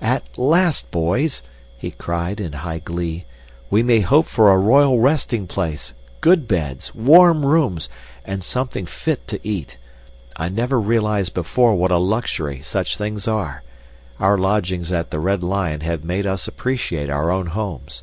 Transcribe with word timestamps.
"At 0.00 0.36
last, 0.36 0.90
boys," 0.90 1.44
he 1.78 1.92
cried 1.92 2.40
in 2.40 2.52
high 2.52 2.80
glee, 2.80 3.26
"we 3.70 3.84
may 3.84 4.00
hope 4.00 4.26
for 4.26 4.50
a 4.50 4.58
royal 4.58 4.98
resting 4.98 5.46
place 5.46 5.94
good 6.20 6.48
beds, 6.48 6.96
warm 6.96 7.46
rooms, 7.46 7.88
and 8.24 8.42
something 8.42 8.86
fit 8.86 9.28
to 9.28 9.38
eat. 9.46 9.78
I 10.34 10.48
never 10.48 10.80
realized 10.80 11.32
before 11.34 11.76
what 11.76 11.92
a 11.92 11.98
luxury 11.98 12.60
such 12.60 12.96
things 12.96 13.28
are. 13.28 13.62
Our 14.18 14.36
lodgings 14.36 14.90
at 14.90 15.12
the 15.12 15.20
Red 15.20 15.44
Lion 15.44 15.82
have 15.82 16.02
made 16.02 16.26
us 16.26 16.48
appreciate 16.48 17.08
our 17.08 17.30
own 17.30 17.46
homes." 17.46 18.02